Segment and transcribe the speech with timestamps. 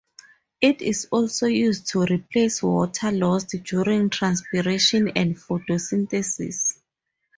[0.61, 6.79] It is also used to replace water lost during transpiration and photosynthesis.